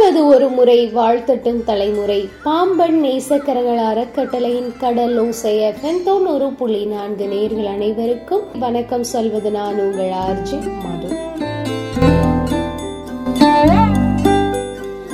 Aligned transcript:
வாழ்வது 0.00 0.26
ஒரு 0.26 0.48
முறை 0.48 0.90
வாழ்த்தட்டும் 0.94 1.64
தலைமுறை. 1.64 2.28
பாம்பன் 2.44 3.04
நேசக்கரங்கள் 3.04 3.80
அறக்கட்டளையின் 3.92 4.76
கடல் 4.78 5.16
ஓசைய 5.22 6.02
தொண்ணூறு 6.04 6.52
புள்ளி 6.52 6.84
நான்கு 6.84 7.24
நேர்கள் 7.26 7.66
அனைவருக்கும் 7.66 8.42
வணக்கம் 8.58 9.04
சொல்வது 9.04 9.50
நான் 9.50 9.80
உங்கள் 9.80 10.12
ஆர்ஜி 10.26 10.58
மது. 10.84 11.08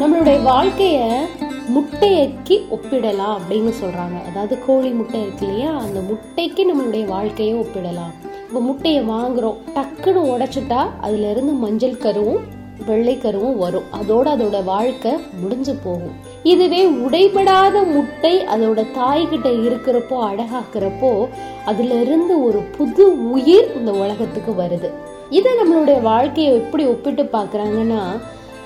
நம்மளுடைய 0.01 0.39
வாழ்க்கைய 0.51 0.99
முட்டையக்கி 1.77 2.59
ஒப்பிடலாம் 2.77 3.39
அப்படின்னு 3.39 3.73
சொல்றாங்க. 3.83 4.19
அதாவது 4.29 4.59
கோழி 4.67 4.91
முட்டை 4.91 5.23
இருக்கு 5.23 5.47
இல்லையா? 5.47 5.73
அந்த 5.77 6.01
முட்டைக்கு 6.01 6.67
நம்மளுடைய 6.73 7.05
வாழ்க்கையை 7.05 7.55
ஒப்பிடலாம். 7.55 8.15
இப்போ 8.49 8.61
முட்டையை 8.61 9.09
வாங்குறோம் 9.09 9.57
டக்குன்னு 9.75 10.25
உடைச்சிட்டா 10.35 10.83
அதுல 11.01 11.31
இருந்து 11.31 11.53
மஞ்சள் 11.53 12.03
கருவும் 12.03 12.45
வெள்ளை 12.87 13.19
கருவும் 13.23 13.57
வரும். 13.57 13.83
அதோட 14.01 14.27
அதோட 14.35 14.65
வாழ்க்கை 14.65 15.13
முடிஞ்சு 15.41 15.75
போகும். 15.75 16.15
இதுவே 16.43 16.87
உடைபடாத 16.87 17.83
முட்டை 17.93 18.45
அதோட 18.45 18.87
தாய்கிட்ட 18.95 19.49
இருக்கிறப்போ 19.67 20.17
அழகாக்குறப்போ 20.31 21.29
அதுல 21.65 22.01
இருந்து 22.01 22.45
ஒரு 22.45 22.59
புது 22.59 23.31
உயிர் 23.31 23.77
இந்த 23.77 23.93
உலகத்துக்கு 23.93 24.53
வருது. 24.53 24.91
இதை 25.31 25.53
நம்மளுடைய 25.53 26.03
வாழ்க்கையை 26.03 26.55
எப்படி 26.55 26.85
ஒப்பிட்டு 26.85 27.23
பாக்குறாங்கன்னா 27.23 28.03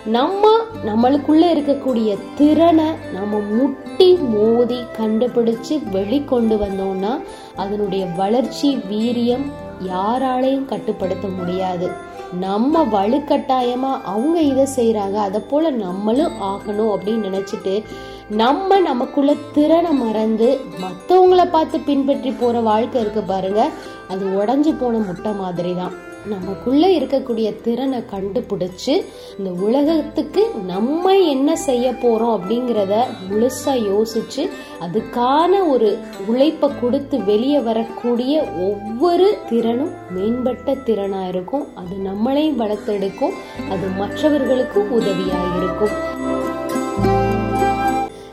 நம்ம 0.04 0.50
நம்மளுக்குள்ள 0.86 1.44
இருக்கக்கூடிய 1.54 2.16
திறனை 2.36 2.84
நம்ம 3.12 3.38
முட்டி 3.38 4.14
மோதி 4.14 4.78
கண்டுபிடிச்சு 4.98 5.74
வெளிக்கொண்டு 5.92 6.56
வந்தோம்னா 6.64 7.22
அதனுடைய 7.56 8.06
வளர்ச்சி 8.06 8.78
வீரியம் 8.90 9.44
யாராலையும் 9.86 10.64
கட்டுப்படுத்த 10.64 11.28
முடியாது. 11.28 12.06
நம்ம 12.32 12.84
வலுக்கட்டாயமா 12.84 14.00
அவங்க 14.04 14.40
இதை 14.40 14.66
செய்யறாங்க 14.76 15.14
அதை 15.14 15.40
போல 15.40 15.70
நம்மளும் 15.70 16.32
ஆகணும் 16.42 16.92
அப்படின்னு 16.94 17.28
நினைச்சிட்டு 17.28 17.82
நம்ம 18.28 18.80
நமக்குள்ள 18.80 19.34
திறனை 19.52 19.90
மறந்து 19.90 20.60
மற்றவங்கள 20.80 21.50
பார்த்து 21.50 21.80
பின்பற்றி 21.80 22.30
போற 22.30 22.60
வாழ்க்கை 22.60 23.00
இருக்கு 23.00 23.22
பாருங்க. 23.22 23.68
அது 24.08 24.26
உடஞ்சு 24.26 24.78
போன 24.78 24.98
முட்டை 24.98 25.32
மாதிரி 25.32 25.74
தான் 25.74 25.92
நமக்குள்ளே 26.26 27.00
இருக்கக்கூடிய 27.00 27.60
திறனை 27.60 28.02
கண்டுபிடிச்சு 28.10 29.04
இந்த 29.38 29.50
உலகத்துக்கு 29.60 30.50
நம்ம 30.66 31.18
என்ன 31.18 31.56
செய்ய 31.56 31.90
போறோம் 31.90 32.38
அப்படிங்கிறத 32.38 33.04
முழுசா 33.30 33.74
யோசிச்சு 33.74 34.48
அதுக்கான 34.80 35.68
ஒரு 35.68 35.98
உழைப்பை 36.26 36.70
கொடுத்து 36.80 37.24
வெளியே 37.24 37.60
வரக்கூடிய 37.60 38.42
ஒவ்வொரு 38.42 39.38
திறனும் 39.48 39.90
மேம்பட்ட 40.10 40.74
திறனா 40.74 41.28
இருக்கும். 41.28 41.66
அது 41.74 41.96
நம்மளையும் 42.04 42.60
வளர்த்தெடுக்கும். 42.62 43.32
அது 43.70 43.86
மற்றவர்களுக்கும் 43.96 44.92
உதவியாக 44.92 45.56
இருக்கும். 45.56 46.16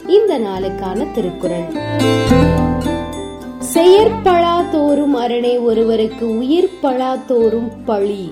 இந்த 0.07 0.39
நாளுக்கான 0.39 1.11
திருக்குறள். 1.11 1.63
செயற்பழா 3.75 4.69
தோறும் 4.69 5.15
அரணே 5.15 5.63
ஒருவருக்கு 5.63 6.37
உயிர் 6.37 6.69
பழா. 6.81 7.15
தோறும் 7.15 7.71
பழி 7.85 8.29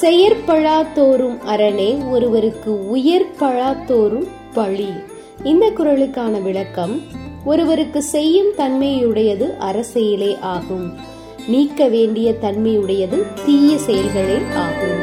செயற்பழா 0.00 0.92
தோறும் 0.92 1.38
அரணே 1.46 2.10
ஒருவருக்கு 2.10 2.88
உயிர் 2.88 3.30
பழா. 3.38 3.72
தோறும் 3.86 4.26
பழி 4.54 4.88
இந்த 5.44 5.70
குரலுக்கான 5.70 6.42
விளக்கம் 6.42 7.00
ஒருவருக்கு 7.44 8.02
செய்யும் 8.02 8.52
தன்மையுடையது 8.56 9.54
அரசியலே 9.60 10.40
ஆகும். 10.40 10.92
நீக்க 11.48 11.88
வேண்டிய 11.88 12.34
தன்மையுடையது 12.42 13.22
தீய 13.46 13.78
செயல்களே 13.78 14.38
ஆகும். 14.54 15.00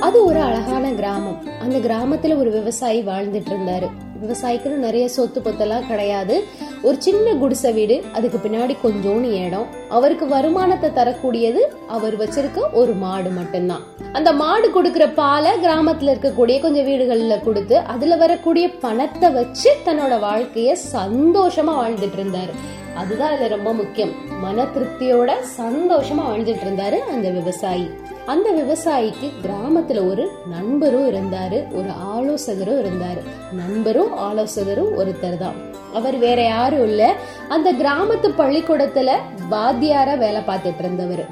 அது 0.00 0.24
ஒரு 0.24 0.40
அழகான 0.40 0.90
கிராமம். 0.90 1.42
அந்த 1.60 1.78
கிராமத்துல 1.78 2.38
ஒரு 2.38 2.50
விவசாயி 2.50 3.02
வாழ்ந்துட்டு 3.02 3.50
இருந்தாரு. 3.50 4.03
விவசாயிக்குன்னு 4.22 4.84
நிறைய 4.86 5.08
சொத்து 5.08 5.40
பொத்தெல்லாம் 5.40 5.86
கிடையாது. 5.86 6.44
ஒரு 6.82 6.96
சின்ன 6.98 7.34
குடிசை 7.34 7.72
வீடு 7.72 8.04
அதுக்கு 8.12 8.38
பின்னாடி 8.44 8.76
கொஞ்சோண்டு 8.84 9.30
இடம். 9.46 9.66
அவருக்கு 9.88 10.28
வருமானத்தை 10.28 10.92
தரக்கூடியது 10.92 11.62
அவர் 11.88 12.16
வச்சிருக்க 12.18 12.60
ஒரு 12.72 12.92
மாடு 12.92 13.30
மட்டும்தான். 13.30 13.84
அந்த 14.12 14.32
மாடு 14.32 14.68
கொடுக்குற 14.74 15.14
பாலை 15.14 15.52
கிராமத்துல 15.64 16.14
இருக்கக்கூடிய 16.14 16.60
கொஞ்சம் 16.60 16.86
வீடுகள்ல 16.86 17.42
கொடுத்து 17.42 17.78
அதுல 17.78 18.16
வரக்கூடிய 18.16 18.68
பணத்தை 18.68 19.30
வச்சு 19.30 19.72
தன்னோட 19.86 20.16
வாழ்க்கைய 20.28 20.72
சந்தோஷமா 20.92 21.74
வாழ்ந்துட்டு 21.82 22.18
இருந்தாரு. 22.20 22.54
அதுதான் 22.94 23.32
இதுல 23.34 23.48
ரொம்ப 23.48 23.72
முக்கியம். 23.72 24.12
மன 24.40 24.66
திருப்தியோட 24.74 25.30
சந்தோஷமா 25.60 26.24
வாழ்ந்துட்டு 26.30 26.64
இருந்தாரு 26.66 26.98
அந்த 27.14 27.30
விவசாயி. 27.30 27.86
அந்த 28.26 28.50
விவசாயிக்கு 28.50 29.32
கிராமத்துல 29.42 30.10
ஒரு 30.10 30.30
நண்பரும் 30.50 31.10
இருந்தாரு 31.12 31.72
ஒரு 31.72 31.88
ஆலோசகரும் 31.88 32.84
இருந்தாரு. 32.84 33.52
நண்பரும் 33.52 34.18
ஆலோசகரும் 34.18 34.98
ஒருத்தர் 34.98 35.38
தான். 35.38 35.54
அவர் 35.94 36.16
வேற 36.16 36.42
யாரும் 36.42 36.84
இல்ல. 36.84 37.14
அந்த 37.48 37.72
கிராமத்து 37.72 38.32
பள்ளிக்கூடத்துல 38.38 39.10
வாத்தியாரா 39.50 40.18
வேலை 40.18 40.40
பார்த்துட்டு 40.46 40.78
இருந்தவர். 40.78 41.26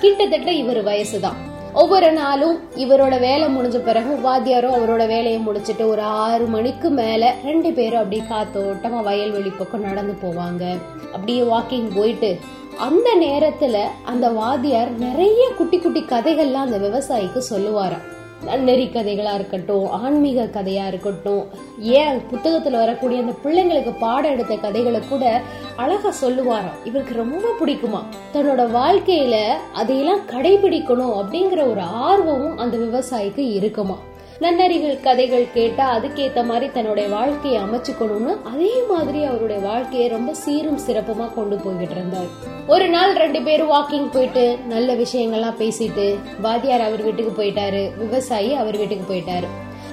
கிட்டத்தட்ட 0.00 0.50
இவர் 0.52 0.84
வயசுதான். 0.84 1.46
ஒவ்வொரு 1.74 2.12
நாளும் 2.12 2.58
இவரோட 2.76 3.20
வேலை 3.20 3.56
முடிஞ்ச 3.56 3.76
பிறகு 3.76 4.30
வாத்தியாரும் 4.30 4.74
அவரோட 4.74 5.06
வேலையை 5.06 5.38
முடிச்சிட்டு 5.38 5.88
ஒரு 5.88 6.02
ஆறு 6.02 6.46
மணிக்கு 6.46 6.90
மேல 6.90 7.34
ரெண்டு 7.44 7.72
பேரும் 7.72 7.98
அப்படியே 7.98 8.22
காத்தோட்டமா 8.28 9.02
வயல்வெளி 9.02 9.52
பக்கம் 9.58 9.82
நடந்து 9.82 10.14
போவாங்க. 10.22 10.78
அப்படியே 11.12 11.40
வாக்கிங் 11.40 11.94
போயிட்டு 11.94 12.38
அந்த 12.78 13.16
நேரத்துல 13.20 13.80
அந்த 14.04 14.28
வாத்தியார் 14.28 14.90
நிறைய 14.90 15.50
குட்டி 15.56 15.78
குட்டி 15.78 16.00
கதைகள்லாம் 16.00 16.66
அந்த 16.66 16.78
விவசாயிக்கு 16.78 17.42
சொல்லுவாராம். 17.50 18.16
நன்னெறி 18.44 18.84
கதைகளா 18.84 19.34
இருக்கட்டும் 19.34 19.90
ஆன்மீக 19.90 20.44
கதையா 20.44 20.86
இருக்கட்டும் 20.86 21.46
ஏன் 21.78 22.22
புத்தகத்துல 22.30 22.70
வரக்கூடிய 22.70 23.22
அந்த 23.22 23.34
பிள்ளைங்களுக்கு 23.44 23.94
பாடம் 23.98 24.30
எடுத்த 24.30 24.56
கதைகளை 24.56 25.00
கூட 25.08 25.40
அழகா 25.76 26.12
சொல்லுவாராம். 26.22 26.86
இவருக்கு 26.86 27.14
ரொம்ப 27.14 27.48
பிடிக்குமா. 27.60 28.02
தன்னோட 28.32 28.76
வாழ்க்கையில 28.76 29.46
அதையெல்லாம் 29.72 30.26
கடைபிடிக்கணும் 30.26 31.16
அப்படிங்கிற 31.22 31.70
ஒரு 31.70 31.80
ஆர்வமும் 31.80 32.58
அந்த 32.58 32.76
விவசாயிக்கு 32.76 33.52
இருக்குமா. 33.52 33.98
நன்னறிகள் 34.42 35.00
கதைகள் 35.00 35.46
கேட்டா 35.54 35.84
அதுக்கேத்த 35.96 36.44
மாதிரி 36.44 36.72
தன்னுடைய 36.72 37.08
வாழ்க்கையை 37.08 37.62
அமைச்சுக்கணும்னு 37.62 38.32
அதே 38.44 38.74
மாதிரி 38.88 39.24
அவருடைய 39.24 39.62
வாழ்க்கையை 39.62 40.08
ரொம்ப 40.08 40.34
சீரும் 40.34 40.78
சிறப்புமா 40.86 41.34
கொண்டு 41.34 41.56
போய்கிட்டு 41.56 41.90
இருந்தார். 41.90 42.28
ஒரு 42.66 42.88
நாள் 42.88 43.12
ரெண்டு 43.12 43.42
பேரும் 43.42 43.70
வாக்கிங் 43.70 44.12
போயிட்டு 44.12 44.58
நல்ல 44.68 44.94
விஷயங்கள்லாம் 44.94 45.58
பேசிட்டு 45.62 46.14
வாத்தியார் 46.40 46.80
அவர் 46.80 47.02
வீட்டுக்கு 47.02 47.32
போயிட்டாரு 47.42 47.98
விவசாயி 47.98 48.52
அவர் 48.54 48.76
வீட்டுக்கு 48.76 49.14
போயிட்டாரு. 49.14 49.48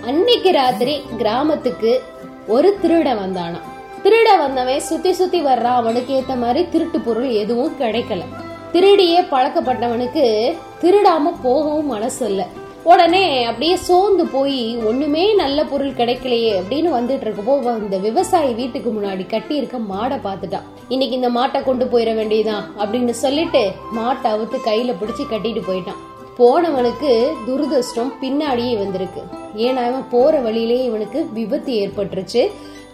அன்னைக்கு 0.06 0.52
ராத்திரி 0.52 1.02
கிராமத்துக்கு 1.18 2.04
ஒரு 2.48 2.78
திருட 2.84 3.10
வந்தானா. 3.22 3.62
திருட 4.04 4.38
வந்தவன் 4.38 4.80
சுத்தி 4.80 5.14
சுத்தி 5.14 5.42
வர்றான் 5.44 5.80
அவனுக்கு 5.82 6.22
ஏத்த 6.22 6.38
மாதிரி 6.38 6.70
திருட்டு 6.70 7.00
பொருள் 7.00 7.30
எதுவும் 7.30 7.80
கிடைக்கல. 7.80 8.22
திருடியே 8.74 9.24
பழக்கப்பட்டவனுக்கு 9.32 10.54
திருடாம 10.82 11.34
போகவும் 11.42 11.88
மனசு 11.88 12.26
இல்லை. 12.26 12.46
உடனே 12.90 13.44
அப்படியே 13.44 13.76
சோர்ந்து 13.76 14.26
போய் 14.26 14.78
ஒண்ணுமே 14.78 15.24
நல்ல 15.36 15.60
பொருள் 15.66 15.96
கிடைக்கலையே 16.00 16.52
அப்படின்னு 16.58 16.90
வந்துட்டு 16.96 17.26
இருக்கப்போ 17.26 17.78
இந்த 17.84 17.98
விவசாயி 17.98 18.54
வீட்டுக்கு 18.54 18.90
முன்னாடி 18.90 19.24
கட்டி 19.28 19.56
இருக்க 19.56 19.78
மாடை 19.78 20.18
பார்த்துட்டான் 20.26 20.68
இன்னைக்கு 20.88 21.16
இந்த 21.16 21.30
மாட்டை 21.30 21.64
கொண்டு 21.64 21.86
போயிட 21.86 22.16
வேண்டியதான் 22.16 22.66
அப்படின்னு 22.80 23.16
சொல்லிட்டு 23.24 23.72
மாட்டை 23.96 24.30
அவுத்து 24.34 24.60
கையில 24.68 24.94
பிடிச்சி 25.00 25.26
கட்டிட்டு 25.32 25.64
போயிட்டான். 25.70 26.02
போனவனுக்கு 26.38 27.12
துரதிருஷ்டம் 27.48 28.14
பின்னாடியே 28.22 28.78
வந்திருக்கு. 28.78 29.22
ஏன்னா 29.56 29.82
அவன் 29.90 30.08
போற 30.12 30.40
வழியிலேயே 30.40 30.84
இவனுக்கு 30.84 31.28
விபத்து 31.34 31.74
ஏற்பட்டுருச்சு. 31.74 32.44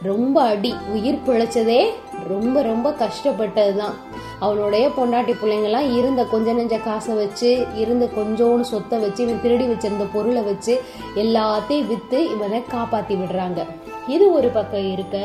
ரொம்ப 0.04 0.38
அடி 0.52 0.70
உயிர் 0.94 1.24
பிழைச்சதே 1.26 1.82
ரொம்ப 2.28 2.62
ரொம்ப 2.62 2.88
கஷ்டப்பட்டது 2.92 3.74
தான் 3.78 3.96
அவனுடைய 4.40 4.86
பொண்டாட்டி 4.98 5.34
பிள்ளைங்கெல்லாம் 5.42 5.90
இருந்த 5.98 6.22
கொஞ்ச 6.24 6.54
நெஞ்ச 6.54 6.76
காசை 6.78 7.14
வச்சு 7.16 7.50
இருந்த 7.76 8.06
கொஞ்சோண்டு 8.16 8.66
சொத்தை 8.72 9.00
வச்சு 9.00 9.22
இவன் 9.24 9.42
திருடி 9.42 9.66
வச்சிருந்த 9.66 10.06
பொருளை 10.14 10.42
வச்சு 10.44 10.74
எல்லாத்தையும் 11.16 11.88
விற்று 11.88 12.20
இவனை 12.36 12.62
காப்பாத்தி 12.74 13.16
விடுறாங்க. 13.16 13.62
இது 14.08 14.34
ஒரு 14.34 14.48
பக்கம் 14.48 14.92
இருக்க 14.92 15.18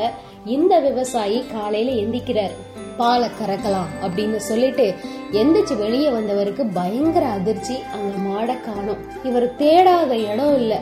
இந்த 0.45 0.79
விவசாயி 0.79 1.39
காலையில 1.53 1.95
எந்திக்கிறார். 2.03 2.53
பாலை 2.97 3.29
கறக்கலாம் 3.39 3.89
அப்படின்னு 4.05 4.39
சொல்லிட்டு 4.49 4.85
எந்திரிச்சு 5.31 5.77
வெளியே 5.77 6.09
வந்தவருக்கு 6.09 6.65
பயங்கர 6.65 7.25
அதிர்ச்சி 7.25 7.75
அங்க 7.95 8.13
மாடை 8.27 8.55
காணும். 8.67 9.01
இவர் 9.23 9.47
தேடாத 9.55 10.11
இடம் 10.31 10.55
இல்லை. 10.61 10.79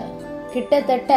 கிட்டத்தட்ட 0.56 1.14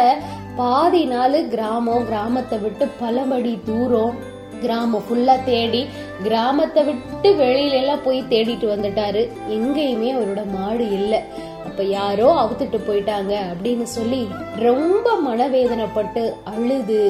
பாதி 0.59 1.03
நாள் 1.13 1.37
கிராமம் 1.53 2.07
கிராமத்தை 2.09 2.57
விட்டு 2.65 2.85
பலபடி 3.01 3.53
தூரம் 3.69 4.17
கிராமம் 4.63 5.03
ஃபுல்லா 5.07 5.35
தேடி 5.43 5.81
கிராமத்தை 6.23 6.81
விட்டு 6.87 7.29
வெளியில 7.41 7.77
எல்லாம் 7.81 8.03
போய் 8.05 8.19
தேடிட்டு 8.31 8.65
வந்துட்டாரு. 8.71 9.21
எங்கேயுமே 9.57 10.09
அவரோட 10.15 10.41
மாடு 10.55 10.85
இல்லை. 10.97 11.19
அப்ப 11.67 11.83
யாரோ 11.97 12.27
அவுத்துட்டு 12.41 12.79
போயிட்டாங்க 12.87 13.33
அப்படின்னு 13.51 13.85
சொல்லி 13.97 14.21
ரொம்ப 14.65 15.13
மனவேதனைப்பட்டு 15.27 16.23
அழுது. 16.53 17.01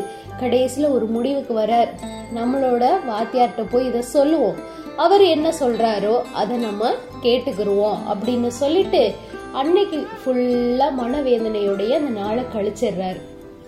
கடைசியில 0.42 0.92
ஒரு 0.98 1.06
முடிவுக்கு 1.16 1.54
வரார். 1.60 1.90
நம்மளோட 2.38 2.84
வாத்தியார்கிட்ட 3.10 3.66
போய் 3.72 3.90
இதை 3.90 4.02
சொல்லுவோம். 4.16 4.60
அவர் 5.06 5.24
என்ன 5.36 5.48
சொல்றாரோ 5.62 6.16
அதை 6.42 6.56
நம்ம 6.68 6.92
கேட்டுக்கிருவோம் 7.26 8.00
அப்படின்னு 8.12 8.50
சொல்லிட்டு 8.62 9.04
அன்னைக்கு 9.54 10.08
ஃபுல்லா 10.26 10.88
மனவேதனையோடைய 11.00 11.90
அந்த 11.90 12.20
நாளை 12.20 12.44
கழிச்சிடுறாரு. 12.56 13.20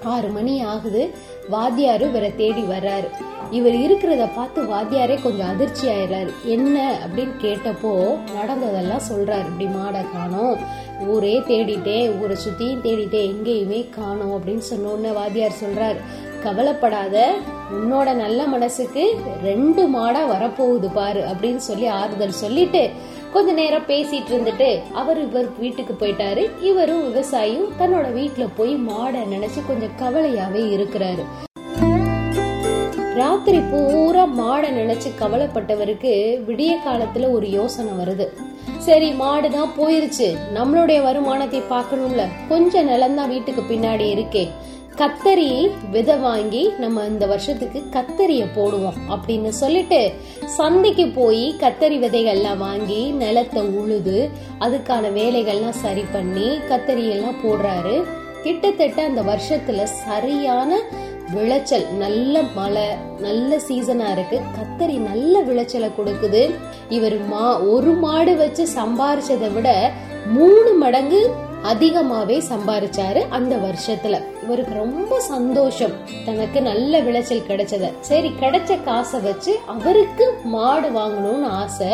ஆறு 0.04 0.28
மணி 0.28 0.64
ஆகுது 0.64 1.10
வாத்தியாரு 1.52 2.02
இவரை 2.02 2.36
தேடி 2.36 2.62
வர்றாரு. 2.62 3.08
இவர் 3.52 3.74
இருக்கிறத 3.74 4.30
பார்த்து 4.36 4.62
வாத்தியாரே 4.62 5.22
கொஞ்சம் 5.22 5.48
அதிர்ச்சி 5.48 5.88
ஆயிடுறாரு. 5.88 6.32
என்ன 6.44 7.00
அப்படின்னு 7.06 7.34
கேட்டப்போ 7.42 8.18
நடந்ததெல்லாம் 8.34 9.08
சொல்றாரு. 9.10 9.46
இப்படி 9.46 9.66
மாடை 9.66 10.12
காணோம் 10.12 10.58
ஊரே 11.08 11.40
தேடிட்டேன் 11.40 12.22
ஊரை 12.24 12.38
சுத்தியும் 12.48 12.84
தேடிட்டேன் 12.84 13.30
எங்கேயுமே 13.34 13.90
காணோம் 13.90 14.40
அப்படின்னு 14.40 14.58
சொன்ன 14.58 15.12
வாத்தியார் 15.12 15.62
சொல்றாரு 15.62 15.98
கவலைப்படாத 16.44 17.32
உன்னோட 17.74 18.14
நல்ல 18.14 18.48
மனசுக்கு 18.48 19.18
ரெண்டு 19.44 19.88
மாடா 19.88 20.28
வரப்போகுது 20.28 20.94
பாரு 20.94 21.22
அப்படின்னு 21.22 21.56
சொல்லி 21.56 21.86
ஆறுதல் 21.86 22.30
சொல்லிட்டு 22.30 22.90
கொஞ்ச 23.34 23.52
நேரம் 23.52 23.86
பேசிட்டு 23.88 24.32
இருந்துட்டு 24.32 24.82
அவர் 24.94 25.20
இவர் 25.22 25.60
வீட்டுக்கு 25.60 25.94
போயிட்டாரு. 26.00 26.62
இவரும் 26.62 27.04
விவசாயியும் 27.08 27.70
தன்னோட 27.80 28.06
வீட்டுல 28.18 28.48
போய் 28.56 28.76
மாடை 28.76 29.22
நினைச்சு 29.34 29.62
கொஞ்சம் 29.68 29.98
கவலையாவே 30.02 30.64
இருக்கிறாரு. 30.78 31.24
ராத்திரி 33.16 33.60
பூரா 33.60 34.26
மாடை 34.26 34.70
நினைச்சு 34.72 35.10
கவலைப்பட்டவருக்கு 35.20 36.14
விடிய 36.48 36.72
காலத்துல 36.86 37.32
ஒரு 37.32 37.50
யோசனை 37.50 37.94
வருது. 37.94 38.28
சரி 38.78 39.12
மாடுதான் 39.12 39.74
போயிருச்சு. 39.78 40.28
நம்மளுடைய 40.56 41.02
வருமானத்தை 41.02 41.62
பார்க்கணும்ல. 41.70 42.26
கொஞ்ச 42.50 42.84
நிலம்தான் 42.84 43.28
வீட்டுக்கு 43.28 43.62
பின்னாடி 43.62 44.08
இருக்கே. 44.18 44.50
கத்தரி 45.00 45.72
விதை 45.92 46.16
வாங்கி 46.16 46.62
நம்ம 46.80 47.04
இந்த 47.06 47.26
வருஷத்துக்கு 47.26 47.80
கத்தரிய 47.92 48.44
போடுவோம் 48.56 48.98
அப்படின்னு 49.10 49.52
சொல்லிட்டு 49.60 50.14
சந்தைக்கு 50.58 51.08
போய் 51.08 51.56
கத்தரி 51.60 51.98
விதைகள்லாம் 52.04 52.58
வாங்கி 52.58 53.00
நிலத்தை 53.22 53.62
உழுது 53.62 54.30
அதுக்கான 54.60 55.12
வேலைகள்லாம் 55.20 55.80
சரி 55.84 56.04
பண்ணி 56.12 56.50
கத்தரியெல்லாம் 56.70 57.40
போடுறாரு. 57.44 57.96
கிட்டத்தட்ட 58.44 59.04
அந்த 59.04 59.22
வருஷத்துல 59.22 59.84
சரியான 59.84 60.80
விளைச்சல் 61.34 61.88
நல்ல 61.98 62.42
மழை 62.42 62.88
நல்ல 63.20 63.60
சீசனா 63.68 64.08
இருக்கு. 64.12 64.40
கத்தரி 64.58 64.98
நல்ல 64.98 65.40
விளைச்சலை 65.40 65.90
கொடுக்குது. 65.98 66.42
இவர் 66.90 67.18
மா 67.28 67.60
ஒரு 67.60 67.94
மாடு 67.94 68.36
வச்சு 68.36 68.68
சம்பாரிச்சதை 68.76 69.54
விட 69.54 69.92
மூணு 70.26 70.74
மடங்கு 70.74 71.22
அதிகமாவே 71.64 72.42
சம்பாரிச்சாரு 72.50 73.30
அந்த 73.30 73.56
வருஷத்துல. 73.56 74.22
இவருக்கு 74.44 74.74
ரொம்ப 74.74 75.20
சந்தோஷம். 75.20 75.92
தனக்கு 76.26 76.62
நல்ல 76.62 77.00
விளைச்சல் 77.00 77.48
கிடைச்சத. 77.48 77.94
சரி 78.00 78.32
கிடைச்ச 78.40 78.84
காசை 78.84 79.20
வச்சு 79.20 79.60
அவருக்கு 79.68 80.34
மாடு 80.44 80.90
வாங்கணும்னு 80.90 81.46
ஆசை. 81.46 81.88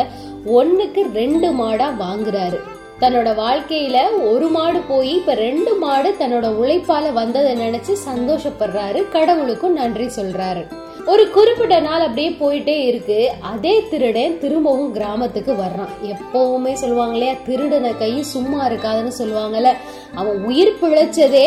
ஒண்ணுக்கு 0.46 1.12
ரெண்டு 1.12 1.52
மாடா 1.52 1.88
வாங்குறாரு. 2.00 2.58
தன்னோட 3.00 3.34
வாழ்க்கையில 3.34 3.96
ஒரு 4.30 4.48
மாடு 4.48 4.80
போய் 4.80 5.14
இப்ப 5.14 5.34
ரெண்டு 5.34 5.74
மாடு 5.74 6.14
தன்னோட 6.18 6.46
உழைப்பால 6.62 7.12
வந்ததை 7.12 7.60
நினைச்சு 7.60 7.96
சந்தோஷப்படுறாரு. 8.08 9.08
கடவுளுக்கும் 9.08 9.72
நன்றி 9.72 10.06
சொல்றாரு. 10.06 10.66
ஒரு 11.10 11.24
குறிப்பிட்ட 11.30 11.80
நாள் 11.80 12.04
அப்படியே 12.06 12.30
போயிட்டே 12.40 12.74
இருக்கு. 12.88 13.18
அதே 13.50 13.74
திருடன் 13.90 14.34
திரும்பவும் 14.40 14.90
கிராமத்துக்கு 14.94 15.52
வர்றான். 15.52 15.92
எப்பவுமே 16.12 16.72
சொல்லுவாங்க 16.72 17.14
இல்லையா 17.16 17.34
திருடன 17.46 17.92
கை 17.98 18.10
சும்மா 18.22 18.58
இருக்காதுன்னு 18.68 19.12
சொல்லுவாங்கல்ல. 19.18 19.70
அவன் 20.14 20.38
உயிர் 20.44 20.78
பிழைச்சதே 20.80 21.46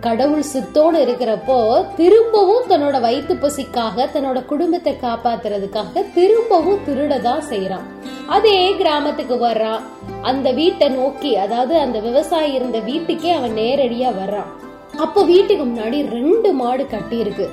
கடவுள் 0.00 0.42
சித்தோடு 0.42 0.98
இருக்கிறப்போ 1.04 1.58
திரும்பவும் 1.96 2.66
தன்னோட 2.68 2.96
வயிற்று 3.00 3.34
பசிக்காக 3.34 4.08
தன்னோட 4.14 4.44
குடும்பத்தை 4.44 4.94
காப்பாத்துறதுக்காக 5.02 6.04
திரும்பவும் 6.14 6.82
திருடதான் 6.88 7.46
செய்யறான் 7.52 7.86
அதே 8.26 8.58
கிராமத்துக்கு 8.76 9.38
வர்றான். 9.48 9.80
அந்த 10.22 10.48
வீட்டை 10.50 10.88
நோக்கி 10.88 11.32
அதாவது 11.36 11.76
அந்த 11.78 11.98
விவசாயி 11.98 12.52
இருந்த 12.52 12.78
வீட்டுக்கே 12.90 13.30
அவன் 13.30 13.56
நேரடியா 13.56 14.10
வர்றான். 14.22 14.52
அப்போ 14.96 15.20
வீட்டுக்கு 15.32 15.64
முன்னாடி 15.64 15.98
ரெண்டு 16.10 16.52
மாடு 16.52 16.84
கட்டி 16.86 17.18
இருக்கு 17.18 17.46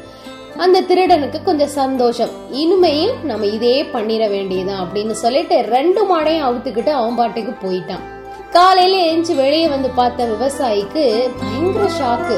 அந்த 0.63 0.81
திருடனுக்கு 0.81 1.44
கொஞ்சம் 1.44 1.74
சந்தோஷம். 1.81 2.30
இனிமையும் 2.52 3.16
நம்ம 3.24 3.46
இதே 3.46 3.84
பண்ணிட 3.84 4.24
வேண்டியதான் 4.30 4.81
அப்படின்னு 4.84 5.16
சொல்லிட்டு 5.24 5.56
ரெண்டு 5.75 6.02
மாடையும் 6.06 6.46
அவுத்துக்கிட்டு 6.48 6.90
அவன் 6.90 7.16
பாட்டுக்கு 7.16 7.54
போயிட்டான். 7.66 8.04
காலையில 8.52 8.98
எழுந்து 8.98 9.36
வெளியே 9.36 9.68
வந்து 9.68 9.90
பார்த்த 9.90 10.25
விவசாயிக்கு 10.25 11.04
பயங்கர 11.40 11.88
ஷாக்கு 12.00 12.38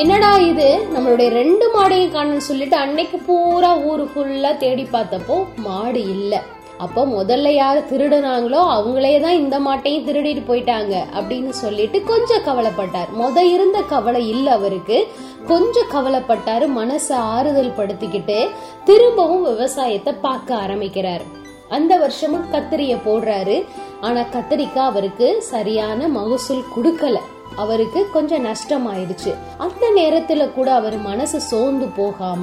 என்னடா 0.00 0.36
இது? 0.50 0.68
நம்மளுடைய 0.94 1.28
ரெண்டு 1.28 1.66
மாடையும் 1.76 2.12
காணும்னு 2.12 2.48
சொல்லிட்டு 2.50 2.76
அன்னைக்கு 2.76 3.18
பூரா 3.26 3.76
ஊரு 3.76 4.10
ஃபுல்லா 4.14 4.56
தேடி 4.56 4.86
பார்த்தப்போ 4.92 5.36
மாடு 5.56 6.02
இல்லை. 6.16 6.40
அப்போ 6.84 7.02
முதல்ல 7.06 7.48
யார் 7.54 7.78
திருடுனாங்களோ 7.90 8.60
அவங்களே 8.76 9.14
தான் 9.20 9.40
இந்த 9.42 9.56
மாட்டையும் 9.60 10.06
திருடிட்டு 10.06 10.42
போயிட்டாங்க 10.50 10.94
அப்படின்னு 11.18 11.52
சொல்லிட்டு 11.62 11.98
கொஞ்சம் 12.02 12.44
கவலைப்பட்டார். 12.46 13.10
முத 13.20 13.36
இருந்த 13.54 13.80
கவலை 13.88 14.22
இல்லை 14.28 14.52
அவருக்கு. 14.52 14.98
கொஞ்சம் 15.46 15.90
கவலைப்பட்டாரு 15.94 16.66
மனசை 16.78 17.18
ஆறுதல் 17.34 17.76
படுத்திக்கிட்டு 17.76 18.38
திரும்பவும் 18.84 19.42
விவசாயத்தை 19.42 20.12
பார்க்க 20.26 20.56
ஆரம்பிக்கிறார். 20.56 21.24
அந்த 21.68 21.92
வருஷமும் 21.96 22.48
கத்திரிய 22.52 22.94
போடுறாரு. 23.06 23.58
ஆனா 24.00 24.22
கத்திரிக்காய் 24.36 24.90
அவருக்கு 24.92 25.28
சரியான 25.52 26.08
மகசூல் 26.08 26.64
கொடுக்கல. 26.76 27.18
அவருக்கு 27.56 28.00
கொஞ்சம் 28.12 28.44
நஷ்டம் 28.48 28.84
ஆயிடுச்சு 28.90 29.30
அந்த 29.58 29.84
நேரத்துல 29.96 30.42
கூட 30.52 30.68
அவர் 30.74 30.96
மனசு 31.00 31.38
சோர்ந்து 31.40 31.86
போகாம 31.96 32.42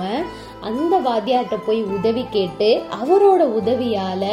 அந்த 0.62 1.00
வாத்தியார்கிட்ட 1.00 1.58
போய் 1.66 1.84
உதவி 1.84 2.26
கேட்டு 2.30 2.82
அவரோட 3.04 3.42
உதவியால 3.60 4.26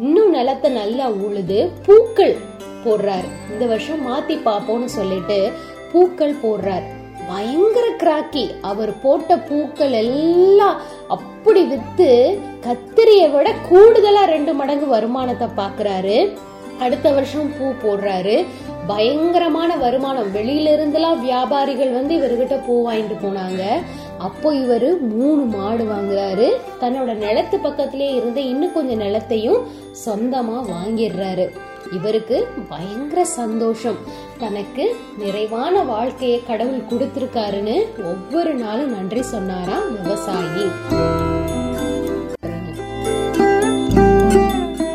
இன்னும் 0.00 0.30
நிலத்தை 0.30 0.70
நல்லா 0.70 1.08
உழுது 1.08 1.70
பூக்கள் 1.86 2.36
போடுறாரு. 2.84 3.28
இந்த 3.50 3.66
வருஷம் 3.66 4.06
மாத்தி 4.06 4.36
பாப்போம்னு 4.46 4.84
சொல்லிட்டு 4.84 5.52
பூக்கள் 5.92 6.34
போடுறாரு. 6.34 6.88
பயங்கர 7.28 7.88
கிராக்கி. 7.98 8.50
அவர் 8.62 9.00
போட்ட 9.00 9.38
பூக்கள் 9.38 9.92
எல்லாம் 9.92 10.80
அப்படி 11.08 11.62
வித்து 11.62 12.38
கத்திரிய 12.66 13.30
விட 13.30 13.54
கூடுதலா 13.70 14.24
ரெண்டு 14.24 14.54
மடங்கு 14.54 14.86
வருமானத்தை 14.86 15.48
பாக்குறாரு. 15.56 16.36
அடுத்த 16.80 17.10
வருஷம் 17.10 17.52
பூ 17.58 17.66
போடுறாரு. 17.66 18.46
பயங்கரமான 18.86 19.76
வருமானம். 19.76 20.34
வெளியில 20.34 20.68
இருந்தெல்லாம் 20.76 21.20
வியாபாரிகள் 21.20 21.92
வந்து 21.92 22.16
இவர்கிட்ட 22.16 22.66
பூ 22.66 22.88
வாங்கிட்டு 22.88 23.16
போனாங்க. 23.22 23.62
அப்போ 24.20 24.54
இவர் 24.54 25.00
மூணு 25.00 25.42
மாடு 25.56 25.84
வாங்குறாரு. 25.84 26.48
தன்னோட 26.80 27.12
நிலத்து 27.14 27.56
பக்கத்திலே 27.62 28.14
இருந்த 28.14 28.40
இன்னும் 28.40 28.72
கொஞ்சம் 28.72 29.00
நிலத்தையும் 29.00 29.60
சொந்தமா 30.04 30.58
வாங்கிடுறாரு. 30.72 31.46
இவருக்கு 31.92 32.48
பயங்கர 32.68 33.24
சந்தோஷம். 33.24 33.96
தனக்கு 34.38 34.96
நிறைவான 35.18 35.82
வாழ்க்கையை 35.82 36.42
கடவுள் 36.46 36.86
கொடுத்திருக்காருன்னு 36.90 37.76
ஒவ்வொரு 38.04 38.54
நாளும் 38.54 38.90
நன்றி 38.90 39.22
சொன்னாராம் 39.22 40.02
விவசாயி. 40.02 40.66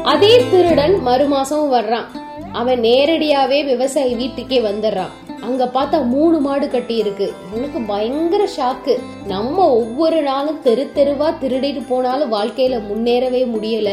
அதே 0.03 0.43
திருடன் 0.51 0.95
மறுமாசம் 1.05 1.71
வர்றான். 1.71 2.09
அவன் 2.51 2.79
நேரடியாவே 2.79 3.65
விவசாயி 3.65 4.15
வீட்டுக்கே 4.15 4.59
வந்துடுறான். 4.59 5.15
அங்க 5.45 5.63
பார்த்தா 5.75 5.97
மூணு 6.13 6.37
மாடு 6.45 6.67
கட்டி 6.75 6.95
இருக்கு. 7.03 7.27
இவனுக்கு 7.49 7.79
பயங்கர 7.91 8.43
ஷாக்கு 8.55 8.93
நம்ம 9.33 9.57
ஒவ்வொரு 9.79 10.19
நாளும் 10.29 10.61
தெரு 10.67 10.85
தெருவா 10.97 11.27
திருடிட்டு 11.43 11.81
போனாலும் 11.91 12.33
வாழ்க்கையில 12.35 12.79
முன்னேறவே 12.89 13.41
முடியல. 13.55 13.91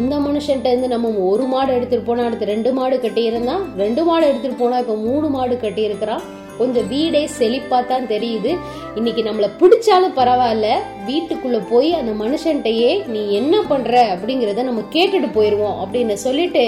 இந்த 0.00 0.14
மனுஷன்ட்ட 0.26 0.72
இருந்து 0.72 0.94
நம்ம 0.94 1.12
ஒரு 1.30 1.46
மாடு 1.52 1.70
எடுத்துட்டு 1.78 2.08
போனா 2.08 2.26
அடுத்து 2.28 2.52
ரெண்டு 2.54 2.72
மாடு 2.78 2.98
கட்டி 3.04 3.24
இருந்தா 3.30 3.56
ரெண்டு 3.84 4.04
மாடு 4.08 4.26
எடுத்துட்டு 4.30 4.62
போனா 4.64 4.78
இப்ப 4.84 4.96
மூணு 5.08 5.28
மாடு 5.36 5.56
கட்டி 5.64 5.82
இருக்கிறான். 5.90 6.24
கொஞ்சம் 6.58 6.88
வீடே 6.92 7.22
செழிப்பா 7.38 7.78
தான் 7.90 8.08
தெரியுது. 8.14 8.52
இன்னைக்கு 8.98 9.22
நம்மள 9.28 9.48
பிடிச்சாலும் 9.60 10.16
பரவாயில்ல 10.20 10.68
வீட்டுக்குள்ள 11.08 11.58
போய் 11.70 11.90
அந்த 12.00 12.12
மனுஷன்கிட்டயே 12.24 12.90
நீ 13.14 13.22
என்ன 13.40 13.62
பண்ற 13.68 13.92
அப்படிங்கறத 14.14 14.66
நம்ம 14.68 14.84
கேட்டுட்டு 14.96 15.30
போயிருவோம் 15.38 15.78
அப்படின்னு 15.82 16.16
சொல்லிட்டு 16.26 16.64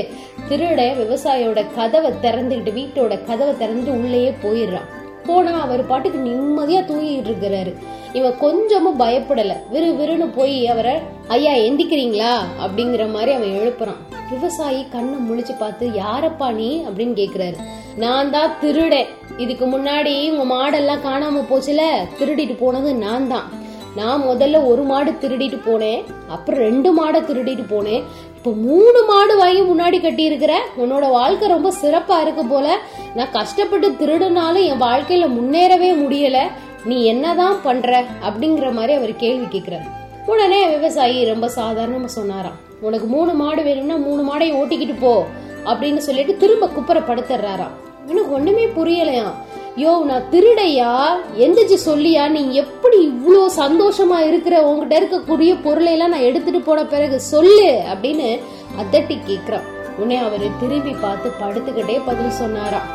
திருட 0.50 0.82
விவசாயியோட 1.02 1.62
கதவை 1.78 2.12
திறந்துக்கிட்டு 2.24 2.72
வீட்டோட 2.80 3.14
கதவை 3.28 3.54
திறந்து 3.62 3.92
உள்ளேயே 3.98 4.32
போயிடுறான். 4.44 4.88
போனா 5.26 5.54
அவர் 5.64 5.82
பாட்டுக்கு 5.86 6.18
நிம்மதியா 6.28 6.80
தூங்கிட்டு 6.90 7.30
இருக்கிறாரு. 7.30 7.72
இவன் 8.12 8.38
கொஞ்சமும் 8.38 9.00
பயப்படல. 9.00 9.52
விறு 9.70 9.92
விறுன்னு 9.92 10.28
போய் 10.34 10.66
அவரை 10.66 10.94
ஐயா 11.28 11.52
எந்திக்கிறீங்களா? 11.52 12.32
அப்படிங்கிற 12.64 13.12
மாதிரி 13.12 13.32
அவன் 13.32 13.48
எழுப்புறான். 13.48 14.00
விவசாயி 14.30 14.88
கண்ணை 14.88 15.18
முழிச்சு 15.18 15.58
பார்த்து 15.58 15.88
யாரப்பா 15.88 16.52
நீ? 16.52 16.82
அப்படின்னு 16.88 17.12
கேக்குறாரு. 17.20 17.56
நான் 17.96 18.30
தான் 18.30 18.54
திருடேன். 18.62 19.06
இதுக்கு 19.36 19.66
முன்னாடி 19.66 20.30
உங்க 20.30 20.54
மாடெல்லாம் 20.54 21.06
காணாம 21.06 21.44
போச்சுல? 21.50 21.82
திருடிட்டு 22.18 22.56
போனது 22.58 22.94
நான் 22.94 23.28
தான். 23.28 23.48
நான் 23.96 24.22
முதல்ல 24.22 24.66
ஒரு 24.66 24.82
மாடு 24.82 25.10
திருடிட்டு 25.10 25.60
போனேன். 25.66 26.04
அப்புறம் 26.28 26.60
ரெண்டு 26.60 26.92
மாடை 26.92 27.20
திருடிட்டு 27.20 27.64
போனேன். 27.70 28.02
இப்போ 28.36 28.50
மூணு 28.50 29.04
மாடு 29.04 29.36
வாங்கி 29.36 29.60
முன்னாடி 29.60 30.00
கட்டி 30.00 30.22
இருக்கிற 30.22 30.62
உன்னோட 30.78 31.10
வாழ்க்கை 31.10 31.48
ரொம்ப 31.48 31.72
சிறப்பா 31.82 32.20
இருக்கு 32.20 32.44
போல. 32.44 32.78
நான் 33.14 33.30
கஷ்டப்பட்டு 33.30 33.88
திருடுனாலும் 33.88 34.64
என் 34.64 34.82
வாழ்க்கையில 34.82 35.28
முன்னேறவே 35.28 35.90
முடியல. 36.04 36.38
நீ 36.84 37.04
என்னதான் 37.04 37.62
பண்ற 37.62 38.04
அப்படிங்கிற 38.28 38.72
மாதிரி 38.72 38.92
அவர் 38.92 39.16
கேள்வி 39.16 39.44
கேட்கிறார் 39.44 39.86
உடனே 40.26 40.68
விவசாயி 40.68 41.24
ரொம்ப 41.24 41.50
சாதாரணமா 41.56 42.04
சொன்னாராம். 42.04 42.58
உனக்கு 42.80 43.06
மூணு 43.06 43.32
மாடு 43.34 43.62
வேணும்னா 43.62 43.96
மூணு 43.96 44.22
மாடையும் 44.22 44.58
ஓட்டிக்கிட்டு 44.60 44.96
போ 45.00 45.26
அப்படின்னு 45.64 45.96
சொல்லிட்டு 45.96 46.36
திரும்ப 46.36 46.66
குப்பரை 46.66 47.02
படுத்துறாராம் 47.02 47.76
எனக்கு 48.08 48.32
ஒண்ணுமே 48.32 48.66
புரியலையாம் 48.66 49.34
யோ 49.76 50.02
நான் 50.02 50.28
திருடையா? 50.30 51.06
எந்திரிச்சு 51.38 51.76
சொல்லியா? 51.86 52.28
நீ 52.28 52.52
எப்படி 52.52 53.08
இவ்வளோ 53.08 53.42
சந்தோஷமா 53.56 54.18
இருக்கிற? 54.26 54.62
உங்ககிட்ட 54.62 54.94
இருக்கக்கூடிய 55.00 55.62
பொருளை 55.62 55.92
எல்லாம் 55.92 56.10
நான் 56.10 56.20
எடுத்துட்டு 56.20 56.60
போன 56.60 56.84
பிறகு 56.84 57.20
சொல்லு 57.20 57.82
அப்படின்னு 57.92 58.40
அதட்டி 58.78 59.18
கேக்குறான். 59.28 59.68
உடனே 59.98 60.16
அவரு 60.16 60.48
திரும்பி 60.60 60.90
பார்த்து 60.90 61.30
படுத்துக்கிட்டே 61.40 62.00
பதில் 62.06 62.30
சொன்னாராம். 62.30 62.88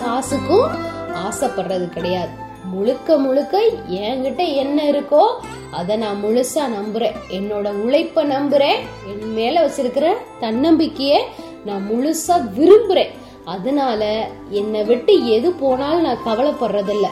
காசுக்கும் 0.00 0.68
ஆசைப்படுறது 1.26 1.88
கிடையாது. 1.88 2.40
முழுக்க 2.64 3.16
முழுக்க 3.16 3.62
என்கிட்ட 3.90 4.54
என்ன 4.54 4.82
இருக்கோ 4.84 5.24
அதை 5.70 5.96
நான் 5.96 6.24
முழுசா 6.24 6.62
நம்புறேன். 6.78 7.16
என்னோட 7.30 7.70
உழைப்பை 7.72 8.26
நம்புறேன். 8.26 8.78
என் 9.06 9.32
மேல 9.32 9.66
வச்சிருக்கிற 9.66 10.12
தன்னம்பிக்கையை 10.40 11.22
நான் 11.64 11.84
முழுசா 11.90 12.36
விரும்புறேன். 12.58 13.10
அதனால 13.44 14.28
என்னை 14.50 14.84
விட்டு 14.84 15.28
எது 15.28 15.52
போனாலும் 15.52 16.00
நான் 16.00 16.24
கவலைப்படுறதில்ல. 16.26 17.06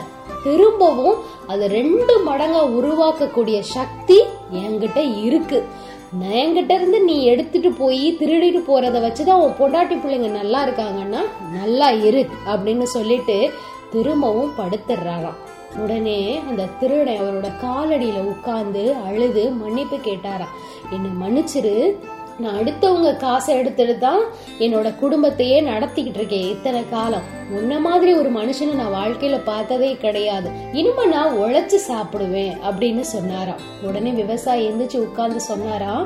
திரும்பவும் 0.44 1.18
அது 1.46 1.68
ரெண்டு 1.68 2.22
மடங்கா 2.26 2.62
உருவாக்கக்கூடிய 2.78 3.60
சக்தி 3.60 4.20
என்கிட்ட 4.52 5.22
இருக்கு. 5.22 5.64
என்கிட்ட 6.12 6.72
இருந்து 6.74 7.02
நீ 7.02 7.24
எடுத்துட்டு 7.24 7.72
போய் 7.72 8.16
திருடிட்டு 8.20 8.60
போறத 8.66 9.00
வச்சுதான் 9.00 9.42
உன் 9.42 9.58
பொண்டாட்டி 9.58 9.96
பிள்ளைங்க 10.00 10.30
நல்லா 10.30 10.66
இருக்காங்கன்னா 10.66 11.20
நல்லா 11.52 11.90
இரு 11.90 12.26
அப்படின்னு 12.46 12.82
சொல்லிட்டு 12.82 13.50
திரும்பவும் 13.90 14.52
படுத்துடுறாராம் 14.58 15.38
உடனே 15.78 16.40
அந்த 16.48 16.68
திருடன் 16.80 17.20
அவரோட 17.20 17.48
காலடியில 17.62 18.24
உட்கார்ந்து 18.24 18.94
அழுது 18.94 19.50
மன்னிப்பு 19.50 19.96
கேட்டாராம். 19.96 20.54
என்னை 20.90 21.10
மன்னிச்சிரு 21.22 21.98
நான் 22.42 22.58
அடுத்தவங்க 22.60 23.10
காசை 23.16 23.56
எடுத்துட்டு 23.60 23.94
தான் 23.98 24.22
என்னோட 24.58 24.88
குடும்பத்தையே 24.98 25.58
நடத்திக்கிட்டு 25.62 26.20
இருக்கேன் 26.20 26.48
இத்தனை 26.54 26.82
காலம். 26.90 27.26
முன்ன 27.52 27.78
மாதிரி 27.86 28.10
ஒரு 28.20 28.30
மனுஷனை 28.32 28.74
நான் 28.80 28.96
வாழ்க்கையில 28.98 29.36
பார்த்ததே 29.44 29.90
கிடையாது. 30.04 30.48
இனிமே 30.72 31.04
நான் 31.04 31.38
உழைச்சு 31.38 31.78
சாப்பிடுவேன் 31.88 32.54
அப்படின்னு 32.68 33.04
சொன்னாராம். 33.14 33.62
உடனே 33.82 34.10
விவசாயி 34.10 34.68
எந்திரிச்சு 34.68 34.98
உட்கார்ந்து 35.06 35.40
சொன்னாராம் 35.40 36.04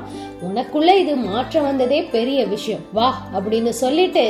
உனக்குள்ள 0.48 0.90
இது 1.02 1.14
மாற்றம் 1.16 1.68
வந்ததே 1.70 2.02
பெரிய 2.16 2.46
விஷயம். 2.54 2.84
வா 2.92 3.08
அப்படின்னு 3.36 3.74
சொல்லிட்டு 3.82 4.24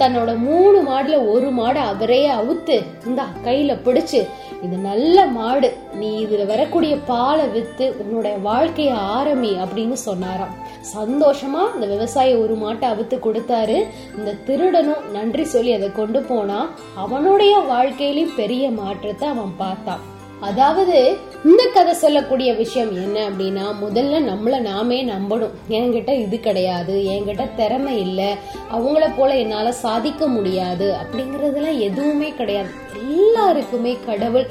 தன்னோட 0.00 0.30
மூணு 0.48 0.78
மாடுல 0.88 1.16
ஒரு 1.32 1.48
மாடு 1.58 1.80
அவரே 1.92 2.20
அவுத்து 2.38 2.76
இந்தா 3.08 3.24
கையில 3.46 3.72
பிடிச்சு 3.86 4.20
இது 4.64 4.76
நல்ல 4.86 5.16
மாடு. 5.36 5.68
நீ 6.00 6.08
இதுல 6.24 6.44
வரக்கூடிய 6.52 6.94
பாலை 7.10 7.46
வித்து 7.54 7.86
உன்னோட 8.02 8.28
வாழ்க்கைய 8.46 8.92
ஆரம்பி 9.16 9.52
அப்படின்னு 9.64 9.96
சொன்னாராம். 10.06 10.54
சந்தோஷமா 10.94 11.62
இந்த 11.74 11.86
விவசாயி 11.94 12.32
ஒரு 12.42 12.54
மாட்டை 12.64 12.86
அவுத்து 12.92 13.18
கொடுத்தாரு. 13.26 13.78
இந்த 14.18 14.36
திருடனும் 14.48 15.06
நன்றி 15.16 15.44
சொல்லி 15.54 15.72
அதை 15.78 15.90
கொண்டு 15.92 16.22
போனா 16.30 16.60
அவனுடைய 17.04 17.56
வாழ்க்கையிலும் 17.72 18.36
பெரிய 18.40 18.70
மாற்றத்தை 18.80 19.28
அவன் 19.34 19.54
பார்த்தான். 19.64 20.04
அதாவது 20.48 20.98
இந்த 21.44 21.68
கதை 21.74 21.94
சொல்லக்கூடிய 21.94 22.54
விஷயம் 22.54 22.92
என்ன 22.92 23.28
அப்படின்னா 23.28 23.64
முதல்ல 23.84 24.20
நம்மளை 24.30 24.58
நாமே 24.60 25.04
நம்பணும். 25.04 25.54
என்கிட்ட 25.68 26.18
இது 26.18 26.40
கிடையாது 26.40 26.94
என்கிட்ட 26.94 27.54
திறமை 27.56 28.00
இல்லை 28.00 28.34
அவங்கள 28.72 29.10
போல 29.16 29.36
என்னால் 29.36 29.72
சாதிக்க 29.72 30.26
முடியாது 30.26 30.94
அப்படிங்கிறதுலாம் 31.00 31.78
எதுவுமே 31.78 32.32
கிடையாது. 32.36 32.68
எல்லாருக்குமே 33.08 33.96
கடவுள் 34.06 34.46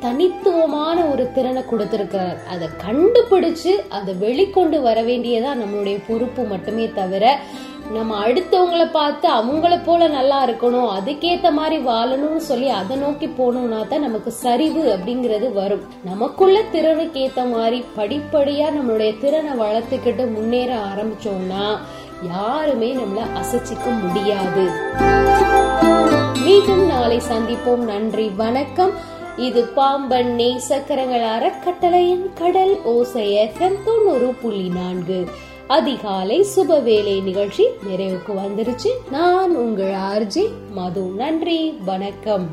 தனித்துவமான 0.00 1.04
ஒரு 1.04 1.32
திறனை 1.32 1.62
கொடுத்திருக்கிறார். 1.64 2.38
அதை 2.48 2.68
கண்டுபிடிச்சு 2.86 3.72
அதை 3.88 4.14
வெளிக்கொண்டு 4.20 4.80
வர 4.80 5.02
வேண்டியதா 5.02 5.52
நம்மளுடைய 5.62 5.98
பொறுப்பு 6.08 6.42
மட்டுமே 6.42 6.90
தவிர 6.94 7.38
நம்ம 7.90 8.28
அடுத்தவங்கள 8.28 8.90
பார்த்து 8.90 9.28
அவங்கள 9.28 9.84
போல 9.84 10.08
நல்லா 10.08 10.48
இருக்கணும் 10.48 10.90
அதுக்கேத்த 10.98 11.52
மாதிரி 11.52 11.84
வாழணும்னு 11.84 12.36
சொல்லி 12.36 12.68
அதை 12.68 12.96
நோக்கி 12.96 13.26
போனோம்னா 13.26 13.88
தான் 13.88 14.00
நமக்கு 14.00 14.30
சரிவு 14.30 14.98
அப்படிங்கிறது 14.98 15.52
வரும். 15.52 15.82
நமக்குள்ள 16.04 16.62
திறனுக்கு 16.72 17.20
ஏத்த 17.20 17.50
மாதிரி 17.50 17.84
படிப்படியா 17.96 18.68
நம்மளுடைய 18.76 19.20
திறனை 19.20 19.52
வளர்த்துக்கிட்டு 19.66 20.32
முன்னேற 20.32 20.76
ஆரம்பிச்சோம்னா 20.76 21.76
யாருமே 22.22 22.94
நம்மள 22.94 23.22
அசைச்சிக்க 23.42 24.02
முடியாது. 24.02 24.64
மீண்டும் 26.44 26.86
நாளை 26.86 27.20
சந்திப்போம். 27.30 27.84
நன்றி 27.84 28.28
வணக்கம். 28.28 28.90
இது 29.36 29.64
பாம்பன் 29.64 30.34
நேசக்கரங்கள் 30.38 31.26
அறக்கட்டளையின் 31.36 32.30
கடல் 32.34 32.82
ஓசை 32.84 33.36
எஃப்எம் 33.36 33.82
தொண்ணூறு 33.84 34.34
புள்ளி 34.42 34.68
நான்கு. 34.68 35.26
அதிகாலை 35.72 36.46
சுபவேளை 36.56 37.22
நிகழ்ச்சி 37.22 37.66
நிறைவுக்கு 37.88 38.32
வந்துருச்சு. 38.32 39.10
நான் 39.10 39.56
உங்கள் 39.56 39.94
ஆர்ஜி. 39.94 40.48
மது 40.72 41.00
நன்றி. 41.00 41.70
வணக்கம். 41.84 42.46